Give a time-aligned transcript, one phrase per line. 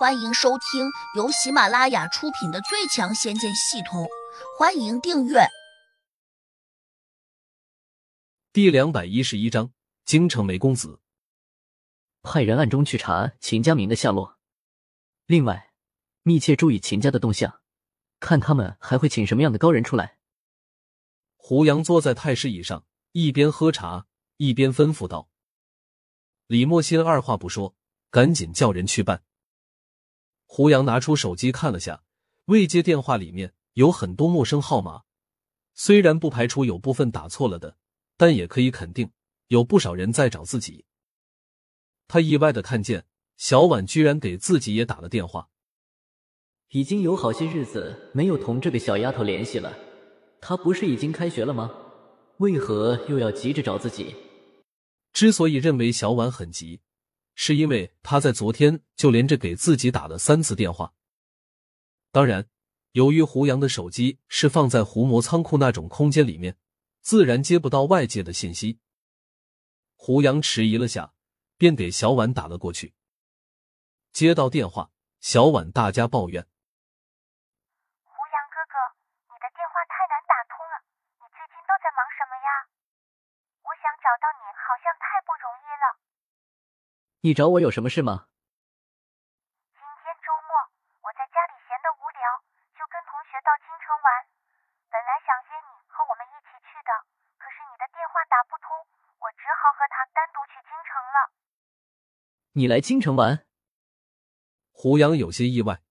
[0.00, 4.02] 欢迎收听由喜马拉雅出品的《最强仙剑系统》，
[4.58, 5.46] 欢迎订阅。
[8.50, 9.74] 第两百一十一章：
[10.06, 11.02] 京城梅公子
[12.22, 14.38] 派人暗中去查秦家明的下落，
[15.26, 15.74] 另外
[16.22, 17.60] 密切注意秦家的动向，
[18.20, 20.16] 看他们还会请什么样的高人出来。
[21.36, 24.06] 胡杨坐在太师椅上，一边喝茶
[24.38, 25.28] 一边吩咐道
[26.48, 27.76] ：“李莫心二话不说，
[28.08, 29.22] 赶紧叫人去办。”
[30.52, 32.02] 胡杨拿出手机看了下，
[32.46, 35.02] 未接电话里面有很多陌生号码，
[35.74, 37.76] 虽然不排除有部分打错了的，
[38.16, 39.12] 但也可以肯定
[39.46, 40.86] 有不少人在找自己。
[42.08, 45.50] 他意外的看见小婉居然给自己也打了电话，
[46.70, 49.78] 已经有好些日子没有同这个小丫头联系了。
[50.40, 51.70] 她不是已经开学了吗？
[52.38, 54.16] 为何又要急着找自己？
[55.12, 56.80] 之所以认为小婉很急。
[57.42, 60.92] 是因为他在昨天就连着给自己打了三次电话。
[62.12, 62.50] 当然，
[62.92, 66.58] 由于胡杨的手机是放在胡魔仓库那种空间里面，
[67.00, 68.78] 自然接不到外界的信息。
[69.96, 71.14] 胡杨迟疑了下，
[71.56, 72.92] 便给小婉打了过去。
[74.12, 76.44] 接到电话，小婉大家抱怨
[78.04, 78.76] ：“胡杨哥哥，
[79.32, 80.84] 你的电话太难打通了，
[81.16, 82.48] 你最近都在忙什么呀？
[83.64, 86.04] 我想找到你，好像太不容易了。”
[87.22, 88.32] 你找我有什么事吗？
[89.76, 90.50] 今天周末
[91.04, 92.24] 我在家里闲得无聊，
[92.72, 94.08] 就跟同学到京城玩。
[94.88, 96.90] 本来想约你和我们一起去的，
[97.36, 98.72] 可是你的电话打不通，
[99.20, 101.18] 我只好和他单独去京城了。
[102.56, 103.44] 你来京城玩？
[104.72, 105.82] 胡杨有些意外，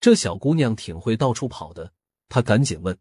[0.00, 1.92] 这小姑娘挺会到处跑的。
[2.30, 2.98] 他赶紧问：“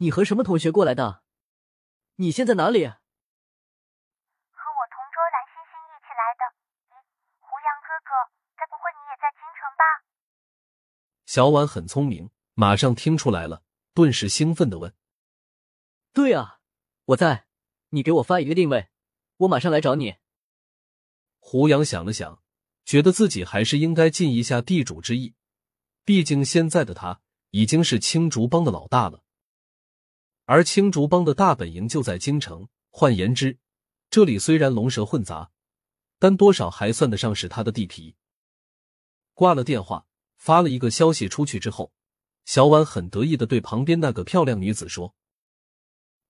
[0.00, 1.22] 你和什么同学过来的？
[2.16, 2.94] 你现在哪里？”
[11.28, 13.62] 小婉很聪明，马上听出来了，
[13.92, 14.94] 顿时兴奋的问
[16.14, 16.60] ：“对啊，
[17.04, 17.46] 我在，
[17.90, 18.88] 你给我发一个定位，
[19.36, 20.14] 我马上来找你。”
[21.38, 22.42] 胡杨想了想，
[22.86, 25.34] 觉得自己还是应该尽一下地主之谊，
[26.02, 27.20] 毕竟现在的他
[27.50, 29.22] 已经是青竹帮的老大了，
[30.46, 33.58] 而青竹帮的大本营就在京城，换言之，
[34.08, 35.50] 这里虽然龙蛇混杂，
[36.18, 38.16] 但多少还算得上是他的地皮。
[39.34, 40.07] 挂了电话。
[40.38, 41.92] 发了一个消息出去之后，
[42.46, 45.14] 小婉很得意的对旁边那个漂亮女子说：“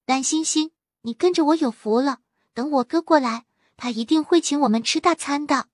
[0.06, 2.22] 蓝星星，你跟着我有福了。
[2.54, 5.68] 等我哥过来，他一定会请我们吃大餐的。”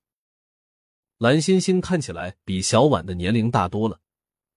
[1.17, 4.01] 蓝星星看起来比小婉的年龄大多了，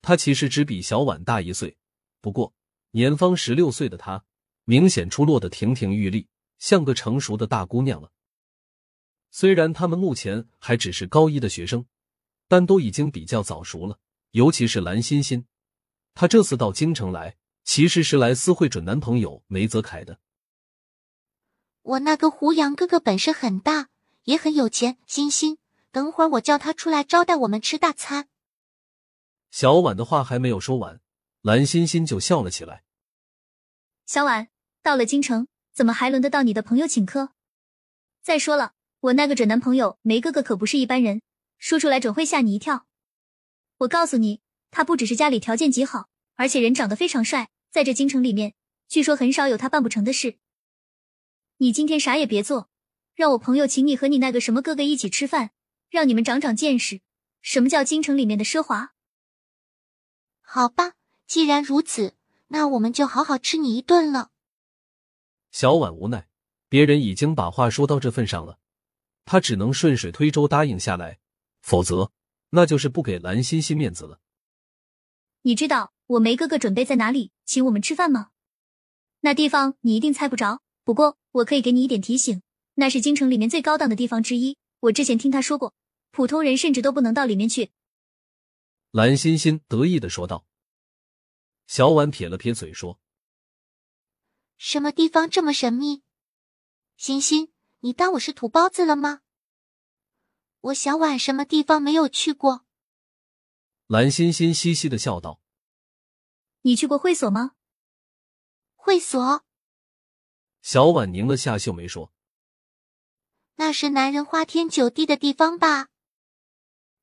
[0.03, 1.79] 她其实只比小婉大一岁，
[2.21, 2.53] 不过
[2.91, 4.25] 年方十六岁的她，
[4.65, 6.27] 明显出落的亭亭玉立，
[6.59, 8.11] 像个成熟的大姑娘了。
[9.31, 11.87] 虽然他们目前还只是高一的学生。
[12.49, 13.99] 但都已经比较早熟了，
[14.33, 15.47] 尤其是蓝欣欣，
[16.15, 20.19] 她这次到京城来，其实是来私会准男朋友梅泽凯的。
[21.83, 23.89] 我那个胡杨哥哥本事很大，
[24.25, 24.99] 也很有钱。
[25.07, 25.59] 欣欣，
[25.91, 28.29] 等会儿我叫他出来招待我们吃大餐。
[29.51, 31.01] 小婉的话还没有说完，
[31.43, 32.83] 蓝欣欣就笑了起来。
[34.05, 34.49] 小婉，
[34.83, 37.31] 到了京城，怎么还轮得到你的朋友请客？
[38.23, 41.23] 再说了，我那个准男朋友梅哥哥可不是一般人。
[41.59, 42.87] 说出来准会吓你一跳。
[43.79, 48.55] 我告诉你，他不只是家里条件极好，而且人长得非常帅，在这京城里面，
[48.89, 50.39] 据说很少有他办不成的事。
[51.59, 52.71] 你今天啥也别做，
[53.15, 55.51] 让我朋友请你和你那个什么哥哥一起吃饭，
[55.91, 57.01] 让你们长长见识，
[57.43, 58.95] 什么叫京城里面的奢华。
[60.41, 60.95] 好吧，
[61.27, 62.15] 既然如此，
[62.49, 64.31] 那我们就好好吃你一顿了。
[65.51, 66.29] 小婉无奈，
[66.69, 68.59] 别人已经把话说到这份上了，
[69.25, 71.19] 她只能顺水推舟答应下来。
[71.69, 72.11] 否则，
[72.49, 74.21] 那就是不给蓝欣欣面子了。
[75.43, 78.31] 你知道我梅哥哥准备在哪里请我们吃饭吗？
[79.21, 80.63] 那地方你一定猜不着。
[80.83, 82.41] 不过我可以给你一点提醒，
[82.77, 84.57] 那是京城里面最高档的地方之一。
[84.81, 85.75] 我之前听他说过，
[86.11, 87.71] 普通人甚至都不能到里面去。
[88.91, 90.47] 蓝欣欣得意的说道。
[91.67, 92.99] 小婉撇了撇嘴说
[94.57, 96.03] ：“什么地方这么神秘？
[96.97, 99.21] 欣欣，你当我是土包子了吗？”
[100.61, 102.65] 我小婉什么地方没有去过？
[103.87, 105.41] 蓝欣欣嘻嘻的笑道
[106.63, 107.53] ：“你去过会所吗？”
[108.77, 109.45] 会所。
[110.61, 112.13] 小婉拧了下秀眉说
[113.57, 115.89] ：“那是男人花天酒地的地方吧？”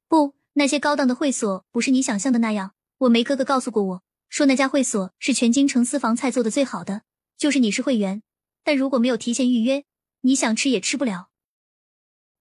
[0.08, 2.76] 不，那些高档的会所不是你想象的那样。
[3.00, 7.04] 我梅哥哥告诉过我，说那家会所是全京城私房菜做的最好的，
[7.38, 8.22] 就是你是会员，
[8.64, 9.86] 但如果没有提前预约，
[10.22, 11.30] 你想吃也吃不了。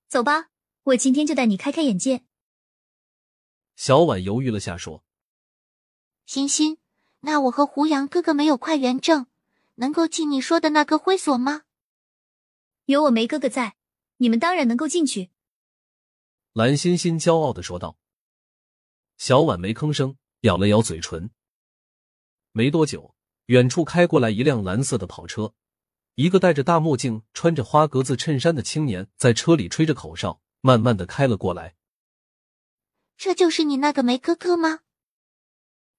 [0.09, 0.49] 走吧。
[0.85, 2.25] 我今天就带你开开眼界。
[3.75, 5.03] 小婉犹豫了下，说
[6.27, 6.77] ：“欣欣，
[7.21, 9.27] 那我和胡杨哥哥没有快元证，
[9.77, 11.63] 能够进你说的那个会所吗？”
[12.85, 13.77] 有我梅哥哥在，
[14.19, 15.31] 你们当然能够进去。”
[16.53, 17.97] 蓝欣欣骄傲的说道。
[19.17, 21.31] 小婉没吭声，咬了咬嘴唇。
[22.53, 23.15] 没多久，
[23.47, 25.55] 远处开过来一辆蓝色的跑车，
[26.17, 31.77] 一个戴着大墨镜、穿着花格子衬衫的青年在车里吹着口哨，慢慢的开了过来。
[33.19, 34.81] 这就是你那个梅哥哥吗？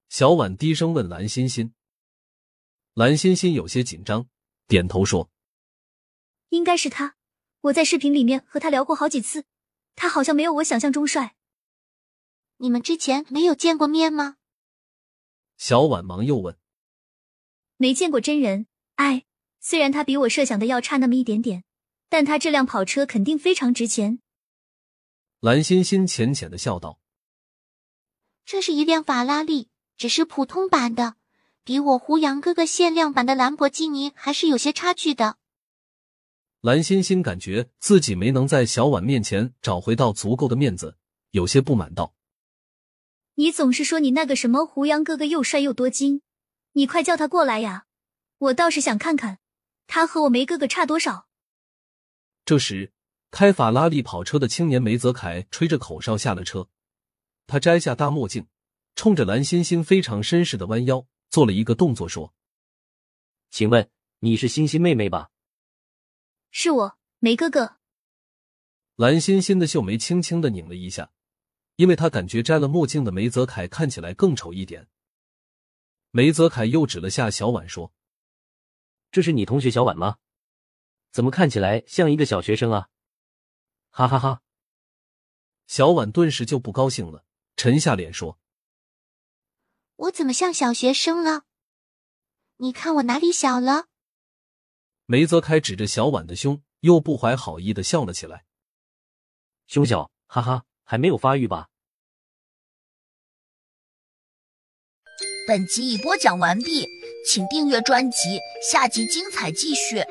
[0.10, 1.76] 小婉低声问蓝欣欣。
[2.96, 4.28] 蓝欣欣有些紧张，
[4.66, 5.30] 点头说
[6.50, 7.16] ：“应该是他。
[7.62, 9.46] 我在视频里面和他聊过好几次，
[9.94, 11.36] 他好像没有我想象中帅。
[12.58, 14.38] 你们之前没有见过面吗？”
[15.58, 16.58] 小婉忙又问
[17.78, 18.66] ：“没见过真人。
[18.96, 19.26] 哎，
[19.60, 21.64] 虽然他比我设想的要差那么一点点，
[22.10, 24.22] 但他这辆跑车肯定非常值钱。”
[25.46, 27.00] 蓝欣欣浅浅的笑道
[28.48, 31.18] ：“这是一辆法拉利，只是普通版的，
[31.64, 35.38] 比我胡杨哥哥限量版的兰博基尼还是有些差距的。”
[36.62, 40.98] 蓝欣欣感觉自己没能在小婉面前找回到足够的面子，
[41.30, 42.16] 有些不满道。
[43.36, 46.24] 你总是说你那个什么胡杨哥哥又帅又多金，
[46.72, 47.86] 你快叫他过来呀！
[48.40, 49.38] 我倒是想看看
[49.86, 51.28] 他和我梅哥哥差多少。
[52.44, 52.92] 这时，
[53.36, 56.70] 开法拉利跑车的青年梅泽凯吹着口哨下了车，
[57.46, 58.48] 他摘下大墨镜，
[58.96, 62.34] 冲着蓝欣欣非常绅士的弯腰做了一个动作，说
[63.52, 65.32] ：“请问你是欣欣妹妹吧
[66.50, 67.76] ？”“是我，梅哥哥。”
[68.96, 71.12] 蓝欣欣的秀眉轻轻的拧了一下。
[71.76, 74.88] 因为他感觉摘了墨镜的梅泽凯看起来更丑一点。
[76.12, 77.92] 梅泽凯又指了下小婉说
[79.12, 80.20] ：“这是你同学小婉吗？
[81.12, 82.88] 怎么看起来像一个小学生啊？”
[83.98, 84.42] 哈哈哈！
[85.68, 87.24] 小婉顿时就不高兴了，
[87.56, 88.38] 沉下脸说
[89.96, 91.44] ：“我怎么像小学生了？
[92.58, 93.86] 你看我哪里小了？”
[95.08, 98.44] 梅泽开指着小婉的胸，又不怀好意的笑了起来
[99.66, 101.70] ：“胸小，哈哈。”还没有发育吧？
[105.48, 106.86] 本集已播讲完毕，
[107.26, 110.04] 请订阅专辑，下集精彩继续。